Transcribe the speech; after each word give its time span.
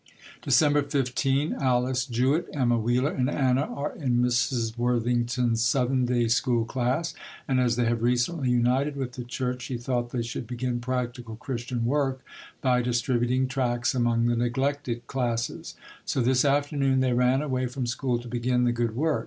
December 0.41 0.81
15. 0.81 1.53
Alice 1.53 2.07
Jewett, 2.07 2.49
Emma 2.53 2.75
Wheeler 2.79 3.11
and 3.11 3.29
Anna 3.29 3.71
are 3.71 3.95
in 3.95 4.17
Mrs. 4.17 4.75
Worthington's 4.75 5.63
Sunday 5.63 6.27
School 6.27 6.65
class 6.65 7.13
and 7.47 7.59
as 7.59 7.75
they 7.75 7.85
have 7.85 8.01
recently 8.01 8.49
united 8.49 8.95
with 8.95 9.11
the 9.11 9.23
church, 9.23 9.61
she 9.61 9.77
thought 9.77 10.09
they 10.09 10.23
should 10.23 10.47
begin 10.47 10.79
practical 10.79 11.35
Christian 11.35 11.85
work 11.85 12.23
by 12.61 12.81
distributing 12.81 13.47
tracts 13.47 13.93
among 13.93 14.25
the 14.25 14.35
neglected 14.35 15.05
classes. 15.05 15.75
So 16.03 16.19
this 16.19 16.43
afternoon 16.43 17.01
they 17.01 17.13
ran 17.13 17.43
away 17.43 17.67
from 17.67 17.85
school 17.85 18.17
to 18.17 18.27
begin 18.27 18.63
the 18.63 18.71
good 18.71 18.95
work. 18.95 19.19